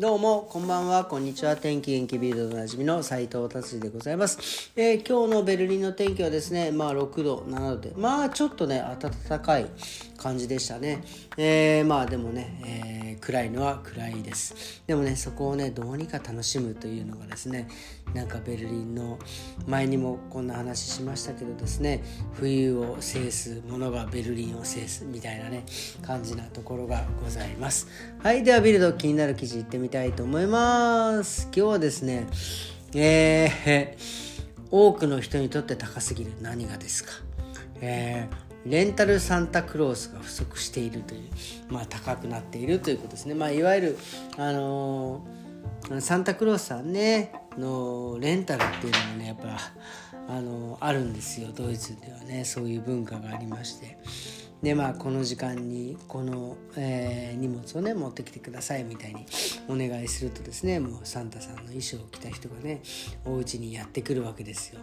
[0.00, 1.56] どうも、こんばんは、こんにちは。
[1.56, 9.66] 天気元気ビルドでおなじみの斉藤達治でございます、えー今日のベルリンの天気はですね、まあ6度、7度で、まあちょっとね、暖かい
[10.16, 11.02] 感じでしたね。
[11.36, 12.97] えーまあでもね、えー
[13.28, 14.82] 暗いのは暗いです。
[14.86, 17.68] でもね、そこをね、どうにか楽しむというのがですね、
[18.14, 19.18] なんかベルリンの、
[19.66, 22.02] 前にもこんな話しましたけどですね、
[22.32, 25.66] 冬を制すものがベルリンを制すみたいなね、
[26.00, 27.88] 感じなところがございます。
[28.22, 31.48] はい、ではビルド気になる記事いってみたいと思います。
[31.54, 32.26] 今日はですね、
[32.94, 37.10] えー、多くの人にとって高すぎる何がですか、
[37.82, 41.30] えーレンタルサンタクロースが不足しているという、
[41.68, 43.98] まあ、高くなっているということですね、まあ、いわゆる、
[44.36, 45.38] あのー
[46.00, 49.58] サンタクロースさんねのレンタルっていうのがねやっぱ、
[50.28, 51.48] あのーあるんですよ。
[51.54, 53.96] ドイツではねそういう文化がありまして。
[54.62, 59.24] でまあこの時間にこの、えー荷物をね持ってきてくださいみたいに
[59.68, 62.82] お願いするとですねもうサンタさんの衣装を着た人がね
[63.24, 64.80] お家にやってくるわけですよ。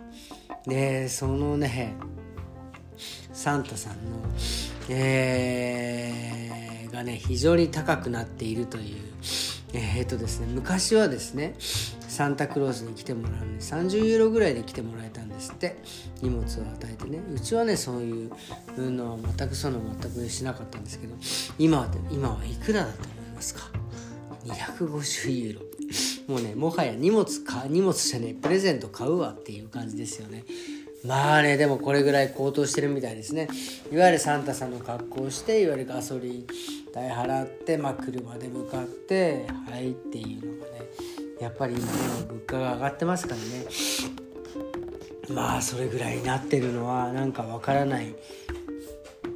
[0.65, 1.93] でそのね
[3.35, 3.99] サンタさんの、
[4.89, 9.01] えーがね非常に高くなっているという
[9.73, 15.75] えーっとですね昔はですねサンタクロースに来てもらうのに30ユーロぐらいで来てもらえたんですって
[16.21, 17.19] 荷物を与えてね。
[17.33, 18.31] うちはねそういう
[18.77, 21.15] のは全くその全くしなかったんですけど
[21.59, 23.69] 今は今はいくらだと思いますか
[24.45, 25.65] ？250ユーロ。
[26.27, 30.45] もうねもはや荷物か荷物じゃねえプレゼント買うわっていう感じですよね。
[31.05, 33.47] まあねでもこれぐらい高騰してるみたいですね。
[33.91, 36.47] いわゆるサンタさんの格好をしていわゆるガソリン
[36.93, 40.81] 代払って、まあ、車で向かってはいっていうのがね
[41.39, 41.91] やっぱり今ね
[42.27, 43.65] 物価が上がってますからね。
[45.29, 48.15] まあそれぐらいになってるのはなんかわからない、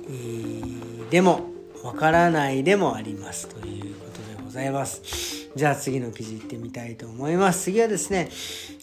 [0.07, 1.49] えーでも
[1.83, 3.47] わからないでもあります。
[3.47, 5.49] ということでございます。
[5.55, 7.63] じゃあ次の記事いってみたいと思います。
[7.63, 8.29] 次はですね、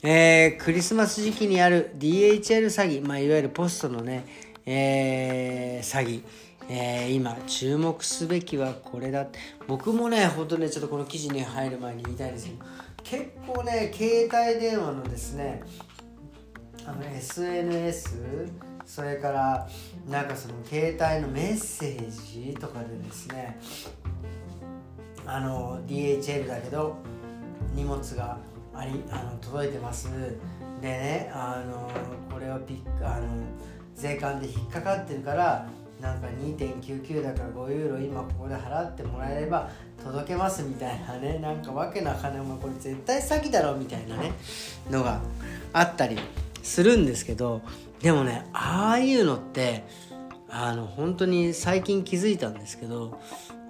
[0.08, 4.24] えークリスマス時期にある DHL 詐欺、まあ、いわゆるポストのね、
[4.64, 6.22] えー詐欺
[6.68, 9.26] えー今注目すべきはこれだ。
[9.66, 12.64] 僕もね本当ねちょっとこの記事に入る前に言いたいんですけど
[13.02, 15.64] 結構ね携帯電話のですね
[16.86, 18.16] あの SNS
[18.84, 19.68] それから
[20.08, 23.58] なんかその携帯のメッセージとかでですね
[25.26, 26.96] あの DHL だけど
[27.74, 28.38] 荷物が
[28.76, 30.08] ありあの届いてます。
[30.80, 31.90] でねあの
[32.32, 33.26] これはピッあの
[33.94, 35.66] 税関で引っかかってるから
[36.00, 39.70] なんか2.99だから5ユーロ今ここで払ってもらえれば
[40.04, 44.32] 届けますみたいなねなんかわけな金お前これ絶対詐欺だろみたいなね
[44.90, 45.20] のが
[45.72, 46.18] あったり
[46.62, 47.62] するんですけど
[48.02, 49.84] でもねああいうのって
[50.50, 53.18] あの本当に最近気づいたんですけど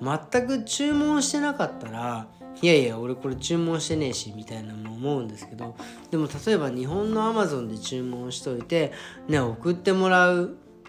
[0.02, 2.26] 全く注文してなかったら
[2.62, 5.76] いやいや俺これ注文してねえしみたいなのも思うんですけど
[6.10, 8.92] でも例えば日本のアマゾンで注文しといて
[9.28, 10.46] ね送ってもらっ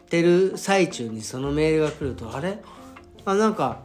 [0.10, 2.60] てる最中にそのメールが来るとあれ？
[3.26, 3.82] あなんか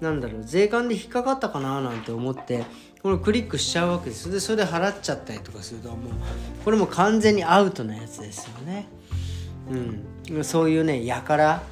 [0.00, 2.64] なんだろう税関で引っかかったかななんて思って
[3.02, 4.30] これクリックしちゃうわけです。
[4.30, 5.98] でそれで払っちゃったりとかするともう
[6.64, 8.86] これも完全にアウトなやつですよね。
[10.28, 10.44] うん。
[10.44, 11.62] そういうねやから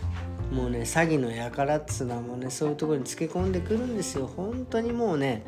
[0.51, 4.27] もうね詐欺のやからっつうのはもうねそういうところにつけ込んでくるんですよ。
[4.27, 5.43] 本当にもうね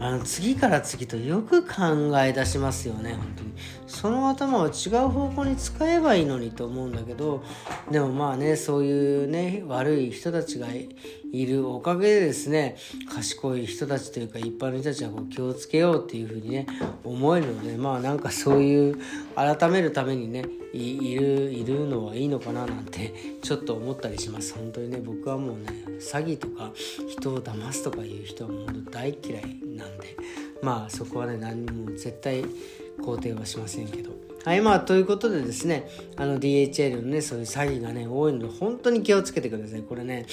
[0.00, 3.14] あの次から次とよく考え出しますよね。
[3.14, 3.54] 本当に。
[3.86, 7.44] その頭を違う方向に使えばいいのにと思うんだけど
[7.90, 10.88] でもまあねそういうね悪い人たちがい
[11.34, 12.76] いるおかげでですね
[13.12, 16.66] 賢い人たちというか一般の人たちはこう気をつけようっていうふうにね
[17.02, 18.98] 思えるのでまあなんかそういう
[19.34, 23.12] 改めるためにねいいるいるのはいいのかななんて
[23.42, 24.54] ちょっと思ったりします。
[24.54, 25.66] 本当にね僕はもうね
[25.98, 26.72] 詐欺とか
[27.08, 29.42] 人を騙すとかいう人はもう大嫌い
[29.76, 30.16] なんで
[30.62, 32.44] まあそこはね何も絶対
[33.00, 34.12] 肯定はしませんけど。
[34.44, 39.80] はいまあということでですねあの DHL のねそういう詐欺がね多いので本当に気をつけてください。
[39.80, 40.26] これね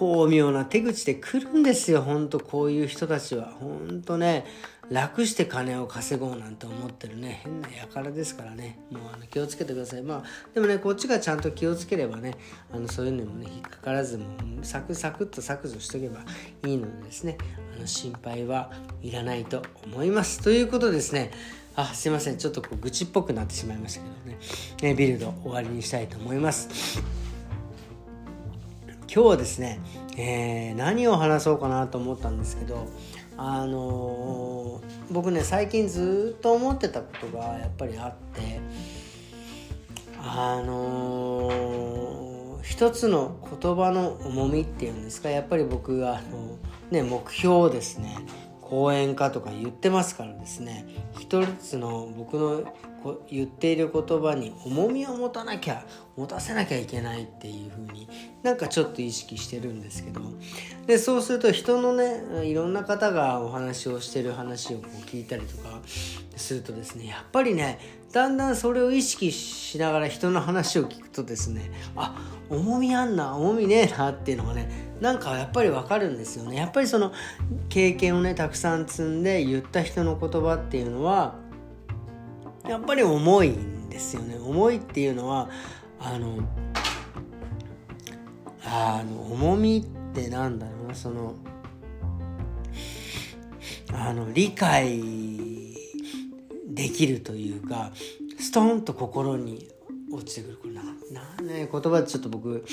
[0.00, 2.00] 巧妙な手口で来るんですよ。
[2.00, 3.52] ほんとこういう人たちは。
[3.60, 4.46] ほんとね
[4.88, 7.42] 楽して金を稼ごうなんて思ってるね。
[7.42, 8.78] 変な輩ですからね。
[8.90, 10.02] もうあの気をつけてください。
[10.02, 12.38] まあでもねこっちがちゃんと気をつければね
[12.72, 14.24] あのそういうのにもね引っかからずも
[14.62, 16.20] うサクサクっと削除しとけば
[16.66, 17.36] いいのでですね
[17.76, 20.40] あの心配はいらないと思います。
[20.40, 21.30] ということでですね。
[21.76, 22.38] あすいません。
[22.38, 24.38] ちょっとこう愚痴っぽくなってしまいましたけどね。
[24.80, 27.19] ねビルド終わりにしたいと思います。
[29.12, 29.80] 今日はですね、
[30.16, 32.86] えー何を話そうかなと思ったんですけど
[33.36, 38.60] あのー僕ね最近ずっと思ってたことがやっぱりあって
[40.16, 46.56] あのー一つの言葉の重みっていうんですかやっぱり僕はあの、
[46.92, 48.16] ね、目標をですね
[48.60, 50.86] 講演家とか言ってますからですね
[51.18, 52.62] 一つの僕の
[53.30, 55.84] 言っている言葉に重みを持たなきゃ
[56.16, 58.08] 持たせなきゃいけないっていう風に
[58.42, 60.20] なんかちょっと意識してるんですけど。
[60.86, 65.80] でそうすると人のねいろんな方がお話をしてる話をこう聞いたりとか
[66.36, 67.78] するとですねやっぱりね
[68.12, 72.16] だんだんそれを意識しながら人の話を聞くとですねあ
[72.48, 76.56] 重みあんな重みねえなっていうのがねなんかやっぱりわかるんですよね。
[76.56, 77.12] やっぱりその
[77.68, 81.36] 経験をねたくさん積んで言った人の言葉っていうのは
[82.68, 84.36] やっぱり重いんですよね。
[84.36, 85.48] 重いっていうのは
[85.98, 86.38] あの
[88.64, 90.94] あの重みってなんだろうな。
[90.94, 91.34] その
[93.92, 95.00] あの理解
[96.68, 97.92] できるというか
[98.38, 99.68] ストンと心に
[100.12, 100.56] 落ちてくる。
[100.58, 100.82] これな
[101.12, 102.64] なね言葉でちょっと僕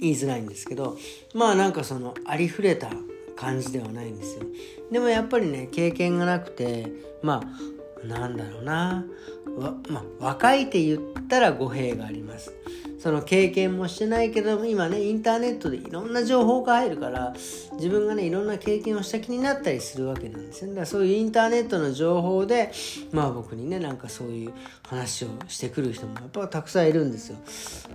[0.00, 0.96] 言いづらいんですけど
[1.34, 2.90] まあなんかそのありふれた
[3.36, 4.44] 感じではないんですよ。
[4.90, 6.92] でもやっぱりね経験がなくて
[7.22, 9.04] まあなんだろうな。
[9.58, 12.52] わ、まあ、若いって言ったら語弊があります。
[13.02, 17.34] その経験もしてないけど今ねインターネットでいろんな情報が入るから
[17.72, 20.74] 自分がねいろんな経験をした気になったりするわけなんですよね。
[20.74, 22.70] だからそういうインターネットの情報で
[23.10, 24.52] まあ僕にねなんかそういう
[24.86, 27.38] 話をしてくる人もやっぱたくさんいるんですよ。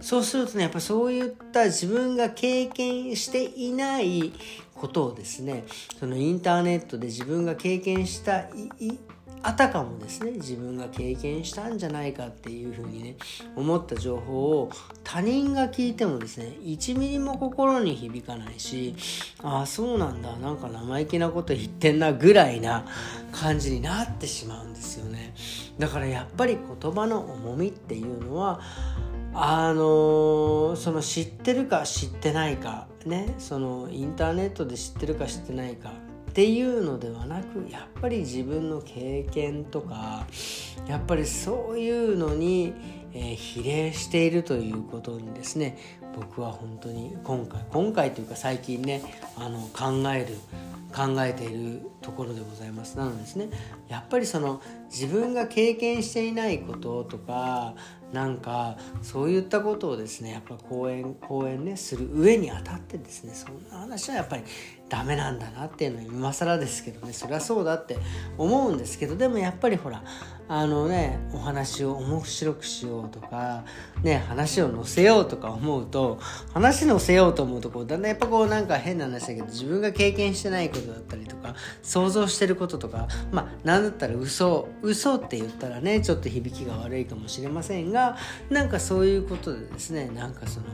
[0.01, 4.33] そうするとねやっぱそういった自分が経験していない
[4.75, 5.63] ことをですね
[5.97, 8.49] そのインターネットで自分が経験した
[9.43, 13.15] あたかもですね自分が経験したんじゃないかっていうふうにね
[13.55, 14.71] 思った情報を
[15.03, 18.95] 他人が聞いてもですね1ミリも心に響かないし
[19.43, 22.85] ああそうなんだなんか生意気なこと言ってんなぐらいな
[23.31, 25.33] 感じになってしまうんですよね。
[25.77, 28.59] だからやっぱり言葉の重みっていうのは
[29.33, 35.91] あのその知ってるか知ってないかねそのインターネットで知ってるか知ってないか
[36.37, 40.27] っていうのではなくやっぱり自分の経験とか
[40.87, 42.75] やっぱりそういうのに、
[43.11, 45.79] えー、比例しているということにですね
[46.15, 49.01] 僕は本当に今回今回というか最近ね
[49.35, 50.37] あの考える
[50.95, 52.97] 考えているところでございます。
[52.97, 53.49] なのでですね
[53.87, 54.61] やっぱりその
[54.91, 57.73] 自分が経験していないこととか
[58.13, 64.43] なんかそういったことをですねやっぱ講演講演ねする上にあたってですねそんな話はやっぱり
[64.89, 67.97] ダメなんだなっていうのは今更ですけどねそりゃそうだって
[68.37, 70.03] 思うんですけどでもやっぱりほら
[70.49, 73.65] あのねお話を面白くしようとか
[74.01, 76.19] ね話を載せようとか思うと
[76.53, 87.96] 話載せようと思うとこうだんだんやっぱこうなんか変な話だけど自分が経験してないことだったりとか想像してることとかまあ何だったら嘘嘘って言ったらねちょっと響きが悪いかもしれませんが
[88.49, 90.65] なんかそういうことでですねなんかその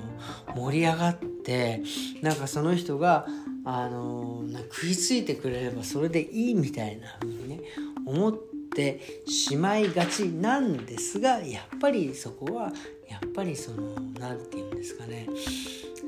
[0.55, 1.81] 盛り上がって
[2.21, 3.25] なんかその人が
[3.65, 7.61] あの食いついてくれればそれでいいみたいな風にね
[8.05, 8.33] 思っ
[8.75, 12.71] てしまいがちなんですがやっぱりそこは
[13.09, 15.27] やっぱりその何て言うんですかね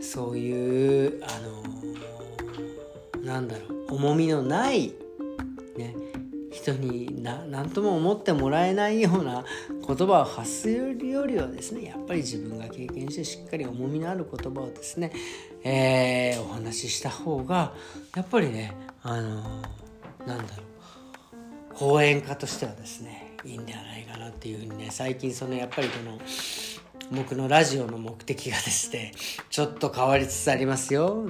[0.01, 1.63] そういうあの
[3.23, 4.93] なんだろう重みのない
[5.77, 5.95] ね
[6.51, 9.45] 人に何とも思ってもらえないような
[9.87, 15.11] 言葉を発するよりはですねやっぱり自分が経験してしっかり重みのある言葉をですね、
[15.63, 17.73] えー、お話しした方が
[18.15, 26.19] やっぱりねあのー、なんだろう講演家としてはですねいいんではないかなっていうふうにね最近そのやっぱりこの
[27.11, 29.11] 僕のラジオの目的がですね
[29.49, 31.25] ちょっと変わりつつありますよ。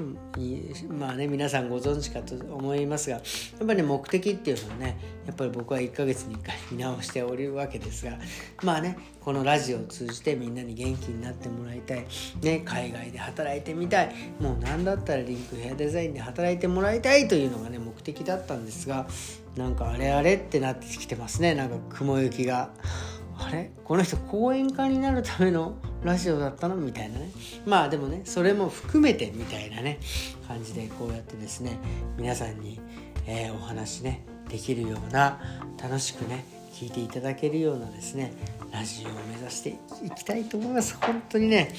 [0.89, 3.21] まあね皆さんご存知かと思いますがや
[3.63, 8.17] っぱり、ね、目的っていうのはねやっぱり僕は1ヶ月に1回見直しておるわけですが
[8.63, 12.05] まあねこのラジオを通じてみんなに元気になってもらいたい、
[12.41, 14.15] ね、海外で働いてみたい。
[14.39, 19.07] もう何だったらリンクヘアデザインで働いてもらいたいというのがね目的だったんですが
[19.55, 21.55] なんかあれあれってなってきてますね。
[21.55, 22.69] なんか雲行きが。
[23.37, 23.71] あれ？
[23.83, 26.75] この人講演家になるためのラジオだったの？
[26.75, 27.31] みたいなね。
[27.65, 29.99] まあでもねそれも含めてみたいなね
[30.47, 31.77] 感じでこうやってですね
[32.17, 32.79] 皆さんに、
[33.27, 35.39] えー、お話ねできるような
[35.81, 38.33] 楽しくね聞いていただけるようなですね
[38.71, 39.69] ラジオを目指して
[40.05, 40.97] いきたいと思います。
[41.01, 41.73] 本当にね。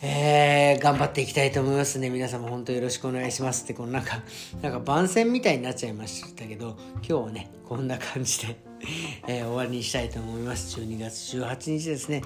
[0.00, 2.08] えー、頑張っていきたいと思いますね。
[2.08, 4.22] 皆様本当よろしくお願いしますって、このなんか、
[4.62, 8.56] なんか番宣みたいになっちゃいましたけど、今日はね、こんな感じで
[9.26, 10.78] えー、終わりにしたいと思います。
[10.80, 12.22] 12月18日ですね。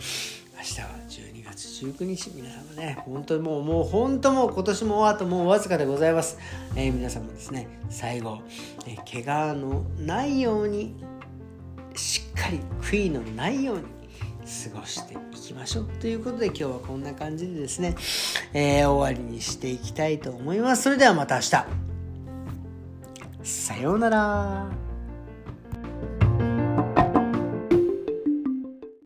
[0.54, 2.30] 明日は12月19日。
[2.34, 6.36] 皆様ね、本当にもう、もう本当もう今年もあともうわずかでございます。
[6.76, 8.40] えー、皆様ですね、最後、
[8.86, 10.94] えー、怪我のないように、
[11.96, 14.01] しっかり悔いのないように、
[14.42, 17.94] 過ごしていきましょうということで今日はこんな感じでですね、
[18.52, 20.82] えー、終わりにしていきたいと思います。
[20.82, 21.66] それではまた明日。
[23.44, 24.81] さようなら。